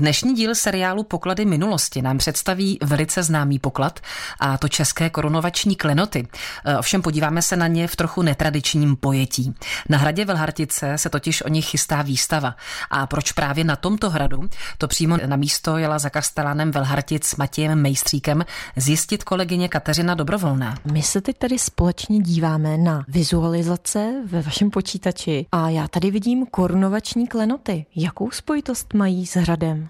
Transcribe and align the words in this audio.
Dnešní 0.00 0.34
díl 0.34 0.54
seriálu 0.54 1.02
Poklady 1.02 1.44
minulosti 1.44 2.02
nám 2.02 2.18
představí 2.18 2.78
velice 2.82 3.22
známý 3.22 3.58
poklad 3.58 4.00
a 4.40 4.58
to 4.58 4.68
české 4.68 5.10
korunovační 5.10 5.76
klenoty. 5.76 6.28
E, 6.64 6.78
ovšem 6.78 7.02
podíváme 7.02 7.42
se 7.42 7.56
na 7.56 7.66
ně 7.66 7.88
v 7.88 7.96
trochu 7.96 8.22
netradičním 8.22 8.96
pojetí. 8.96 9.54
Na 9.88 9.98
hradě 9.98 10.24
Velhartice 10.24 10.98
se 10.98 11.10
totiž 11.10 11.42
o 11.42 11.48
nich 11.48 11.64
chystá 11.66 12.02
výstava. 12.02 12.56
A 12.90 13.06
proč 13.06 13.32
právě 13.32 13.64
na 13.64 13.76
tomto 13.76 14.10
hradu? 14.10 14.42
To 14.78 14.88
přímo 14.88 15.16
na 15.26 15.36
místo 15.36 15.76
jela 15.76 15.98
za 15.98 16.10
kastelánem 16.10 16.70
Velhartic 16.70 17.24
s 17.24 17.36
Matějem 17.36 17.82
Mejstříkem 17.82 18.44
zjistit 18.76 19.24
kolegyně 19.24 19.68
Kateřina 19.68 20.14
Dobrovolná. 20.14 20.74
My 20.92 21.02
se 21.02 21.20
teď 21.20 21.38
tady 21.38 21.58
společně 21.58 22.18
díváme 22.18 22.78
na 22.78 23.04
vizualizace 23.08 24.12
ve 24.26 24.42
vašem 24.42 24.70
počítači 24.70 25.46
a 25.52 25.68
já 25.68 25.88
tady 25.88 26.10
vidím 26.10 26.46
korunovační 26.46 27.26
klenoty. 27.26 27.86
Jakou 27.96 28.30
spojitost 28.30 28.94
mají 28.94 29.26
s 29.26 29.36
hradem? 29.36 29.89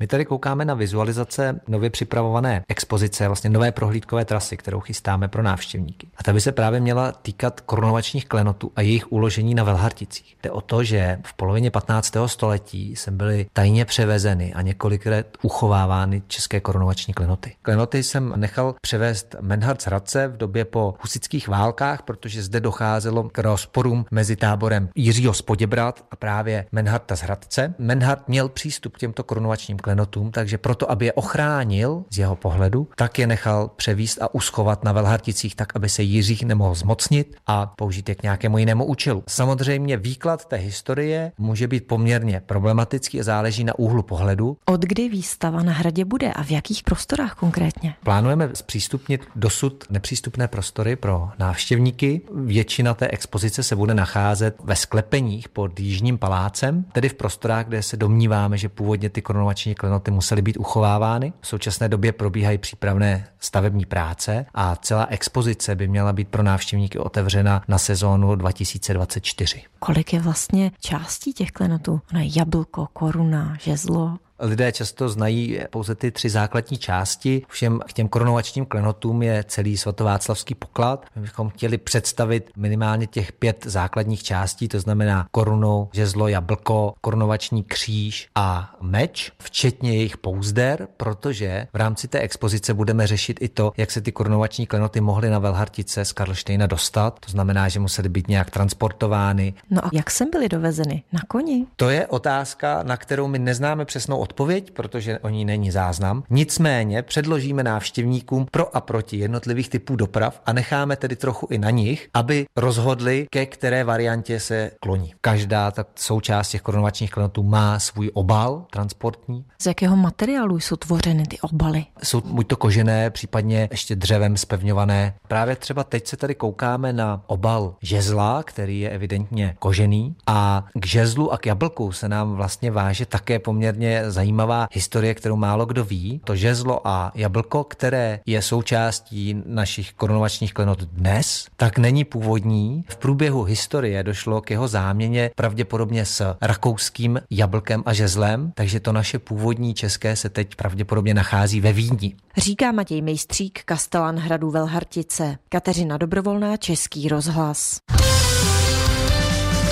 My 0.00 0.06
tady 0.06 0.24
koukáme 0.24 0.64
na 0.64 0.74
vizualizace 0.74 1.60
nově 1.68 1.90
připravované 1.90 2.64
expozice, 2.68 3.26
vlastně 3.26 3.50
nové 3.50 3.72
prohlídkové 3.72 4.24
trasy, 4.24 4.56
kterou 4.56 4.80
chystáme 4.80 5.28
pro 5.28 5.42
návštěvníky. 5.42 6.08
A 6.16 6.22
ta 6.22 6.32
by 6.32 6.40
se 6.40 6.52
právě 6.52 6.80
měla 6.80 7.12
týkat 7.12 7.60
korunovačních 7.60 8.28
klenotů 8.28 8.72
a 8.76 8.80
jejich 8.80 9.12
uložení 9.12 9.54
na 9.54 9.64
Velharticích. 9.64 10.36
Jde 10.42 10.50
o 10.50 10.60
to, 10.60 10.84
že 10.84 11.18
v 11.26 11.34
polovině 11.34 11.70
15. 11.70 12.16
století 12.26 12.96
sem 12.96 13.16
byly 13.16 13.46
tajně 13.52 13.84
převezeny 13.84 14.54
a 14.54 14.62
několikrát 14.62 15.26
uchovávány 15.42 16.22
české 16.26 16.60
korunovační 16.60 17.14
klenoty. 17.14 17.54
Klenoty 17.62 18.02
jsem 18.02 18.32
nechal 18.36 18.74
převést 18.80 19.36
Menhard 19.40 19.82
z 19.82 19.86
Hradce 19.86 20.28
v 20.28 20.36
době 20.36 20.64
po 20.64 20.94
husických 21.00 21.48
válkách, 21.48 22.02
protože 22.02 22.42
zde 22.42 22.60
docházelo 22.60 23.28
k 23.28 23.38
rozporům 23.38 24.04
mezi 24.10 24.36
táborem 24.36 24.88
Jiřího 24.94 25.34
Spoděbrat 25.34 26.04
a 26.10 26.16
právě 26.16 26.66
Menharta 26.72 27.16
z 27.16 27.20
Hradce. 27.20 27.74
Menhard 27.78 28.28
měl 28.28 28.48
přístup 28.48 28.96
k 28.96 28.98
těmto 28.98 29.24
korunovačním 29.24 29.78
klenotům 29.82 30.30
takže 30.30 30.58
proto, 30.58 30.90
aby 30.90 31.06
je 31.06 31.12
ochránil 31.12 32.04
z 32.10 32.18
jeho 32.18 32.36
pohledu, 32.36 32.88
tak 32.96 33.18
je 33.18 33.26
nechal 33.26 33.70
převíst 33.76 34.22
a 34.22 34.34
uschovat 34.34 34.84
na 34.84 34.92
Velharticích 34.92 35.54
tak, 35.54 35.76
aby 35.76 35.88
se 35.88 36.02
Jiřích 36.02 36.44
nemohl 36.44 36.74
zmocnit 36.74 37.36
a 37.46 37.66
použít 37.66 38.08
je 38.08 38.14
k 38.14 38.22
nějakému 38.22 38.58
jinému 38.58 38.84
účelu. 38.84 39.24
Samozřejmě 39.28 39.96
výklad 39.96 40.44
té 40.44 40.56
historie 40.56 41.32
může 41.38 41.68
být 41.68 41.86
poměrně 41.86 42.42
problematický 42.46 43.20
a 43.20 43.22
záleží 43.22 43.64
na 43.64 43.78
úhlu 43.78 44.02
pohledu. 44.02 44.56
Od 44.64 44.80
kdy 44.80 45.08
výstava 45.08 45.62
na 45.62 45.72
hradě 45.72 46.04
bude 46.04 46.32
a 46.32 46.42
v 46.42 46.50
jakých 46.50 46.82
prostorách 46.82 47.34
konkrétně? 47.34 47.94
Plánujeme 48.04 48.50
zpřístupnit 48.54 49.20
dosud 49.36 49.84
nepřístupné 49.90 50.48
prostory 50.48 50.96
pro 50.96 51.30
návštěvníky. 51.38 52.20
Většina 52.34 52.94
té 52.94 53.08
expozice 53.08 53.62
se 53.62 53.76
bude 53.76 53.94
nacházet 53.94 54.56
ve 54.64 54.76
sklepeních 54.76 55.48
pod 55.48 55.80
Jižním 55.80 56.18
palácem, 56.18 56.84
tedy 56.92 57.08
v 57.08 57.14
prostorách, 57.14 57.66
kde 57.66 57.82
se 57.82 57.96
domníváme, 57.96 58.58
že 58.58 58.68
původně 58.68 59.10
ty 59.10 59.22
korunovační 59.22 59.71
klenoty 59.74 60.10
musely 60.10 60.42
být 60.42 60.56
uchovávány. 60.56 61.32
V 61.40 61.46
současné 61.46 61.88
době 61.88 62.12
probíhají 62.12 62.58
přípravné 62.58 63.26
stavební 63.40 63.84
práce 63.86 64.46
a 64.54 64.76
celá 64.76 65.06
expozice 65.06 65.74
by 65.74 65.88
měla 65.88 66.12
být 66.12 66.28
pro 66.28 66.42
návštěvníky 66.42 66.98
otevřena 66.98 67.62
na 67.68 67.78
sezónu 67.78 68.34
2024. 68.34 69.62
Kolik 69.78 70.12
je 70.12 70.20
vlastně 70.20 70.70
částí 70.80 71.32
těch 71.32 71.50
klenotů? 71.50 72.00
Ona 72.12 72.20
je 72.22 72.30
jablko, 72.36 72.88
koruna, 72.92 73.56
žezlo. 73.60 74.18
Lidé 74.38 74.72
často 74.72 75.08
znají 75.08 75.60
pouze 75.70 75.94
ty 75.94 76.10
tři 76.10 76.30
základní 76.30 76.78
části, 76.78 77.42
všem 77.48 77.80
k 77.86 77.92
těm 77.92 78.08
korunovačním 78.08 78.66
klenotům 78.66 79.22
je 79.22 79.44
celý 79.48 79.76
svatováclavský 79.76 80.54
poklad. 80.54 81.06
My 81.16 81.22
bychom 81.22 81.48
chtěli 81.48 81.78
představit 81.78 82.50
minimálně 82.56 83.06
těch 83.06 83.32
pět 83.32 83.66
základních 83.66 84.22
částí, 84.22 84.68
to 84.68 84.80
znamená 84.80 85.26
korunu, 85.30 85.88
žezlo, 85.92 86.28
jablko, 86.28 86.94
korunovační 87.00 87.64
kříž 87.64 88.28
a 88.34 88.74
meč, 88.80 89.32
včetně 89.42 89.94
jejich 89.94 90.16
pouzder, 90.16 90.88
protože 90.96 91.66
v 91.72 91.76
rámci 91.76 92.08
té 92.08 92.18
expozice 92.18 92.74
budeme 92.74 93.06
řešit 93.06 93.38
i 93.40 93.48
to, 93.48 93.72
jak 93.76 93.90
se 93.90 94.00
ty 94.00 94.12
korunovační 94.12 94.66
klenoty 94.66 95.00
mohly 95.00 95.30
na 95.30 95.38
Velhartice 95.38 96.04
z 96.04 96.12
Karlštejna 96.12 96.66
dostat. 96.66 97.18
To 97.20 97.30
znamená, 97.30 97.68
že 97.68 97.80
musely 97.80 98.08
být 98.08 98.28
nějak 98.28 98.50
transportovány. 98.50 99.54
No 99.70 99.86
a 99.86 99.90
jak 99.92 100.10
sem 100.10 100.30
byly 100.30 100.48
dovezeny? 100.48 101.02
Na 101.12 101.20
koni? 101.28 101.66
To 101.76 101.90
je 101.90 102.06
otázka, 102.06 102.82
na 102.82 102.96
kterou 102.96 103.28
my 103.28 103.38
neznáme 103.38 103.84
přesnou 103.84 104.18
odpověď 104.22 104.70
protože 104.70 105.18
o 105.18 105.28
ní 105.28 105.44
není 105.44 105.70
záznam. 105.70 106.22
Nicméně 106.30 107.02
předložíme 107.02 107.62
návštěvníkům 107.62 108.46
pro 108.50 108.76
a 108.76 108.80
proti 108.80 109.16
jednotlivých 109.16 109.68
typů 109.68 109.96
doprav 109.96 110.40
a 110.46 110.52
necháme 110.52 110.96
tedy 110.96 111.16
trochu 111.16 111.46
i 111.50 111.58
na 111.58 111.70
nich, 111.70 112.08
aby 112.14 112.46
rozhodli, 112.56 113.26
ke 113.30 113.46
které 113.46 113.84
variantě 113.84 114.40
se 114.40 114.70
kloní. 114.80 115.14
Každá 115.20 115.70
ta 115.70 115.84
součást 115.94 116.48
těch 116.48 116.62
korunovačních 116.62 117.10
klenotů 117.10 117.42
má 117.42 117.78
svůj 117.78 118.10
obal 118.14 118.66
transportní. 118.70 119.44
Z 119.62 119.66
jakého 119.66 119.96
materiálu 119.96 120.60
jsou 120.60 120.76
tvořeny 120.76 121.26
ty 121.26 121.40
obaly? 121.40 121.84
Jsou 122.02 122.20
buď 122.20 122.46
to 122.46 122.56
kožené, 122.56 123.10
případně 123.10 123.68
ještě 123.70 123.96
dřevem 123.96 124.36
spevňované. 124.36 125.14
Právě 125.28 125.56
třeba 125.56 125.84
teď 125.84 126.06
se 126.06 126.16
tady 126.16 126.34
koukáme 126.34 126.92
na 126.92 127.22
obal 127.26 127.74
žezla, 127.82 128.42
který 128.42 128.80
je 128.80 128.90
evidentně 128.90 129.56
kožený 129.58 130.16
a 130.26 130.64
k 130.74 130.86
žezlu 130.86 131.32
a 131.32 131.38
k 131.38 131.46
jablku 131.46 131.92
se 131.92 132.08
nám 132.08 132.34
vlastně 132.34 132.70
váže 132.70 133.06
také 133.06 133.38
poměrně 133.38 134.10
zajímavá 134.12 134.68
historie, 134.72 135.14
kterou 135.14 135.36
málo 135.36 135.66
kdo 135.66 135.84
ví. 135.84 136.20
To 136.24 136.36
žezlo 136.36 136.88
a 136.88 137.12
jablko, 137.14 137.64
které 137.64 138.20
je 138.26 138.42
součástí 138.42 139.42
našich 139.46 139.92
korunovačních 139.92 140.54
klenot 140.54 140.80
dnes, 140.80 141.46
tak 141.56 141.78
není 141.78 142.04
původní. 142.04 142.84
V 142.88 142.96
průběhu 142.96 143.42
historie 143.42 144.02
došlo 144.02 144.40
k 144.40 144.50
jeho 144.50 144.68
záměně 144.68 145.30
pravděpodobně 145.36 146.04
s 146.04 146.36
rakouským 146.40 147.20
jablkem 147.30 147.82
a 147.86 147.92
žezlem, 147.92 148.52
takže 148.54 148.80
to 148.80 148.92
naše 148.92 149.18
původní 149.18 149.74
české 149.74 150.16
se 150.16 150.28
teď 150.28 150.54
pravděpodobně 150.56 151.14
nachází 151.14 151.60
ve 151.60 151.72
Vídni. 151.72 152.14
Říká 152.36 152.72
Matěj 152.72 153.02
Mejstřík, 153.02 153.62
kastelán 153.64 154.18
hradu 154.18 154.50
Velhartice. 154.50 155.36
Kateřina 155.48 155.96
Dobrovolná, 155.98 156.56
Český 156.56 157.08
rozhlas. 157.08 157.76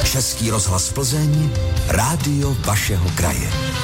Český 0.04 0.50
rozhlas 0.50 0.92
Plzeň, 0.92 1.50
rádio 1.88 2.56
vašeho 2.66 3.10
kraje. 3.14 3.79